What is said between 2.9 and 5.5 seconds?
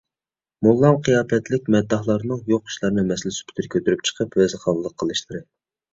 مەسىلە سۈپىتىدە كۆتۈرۈپ چىقىپ ۋەزخانلىق قىلىشلىرى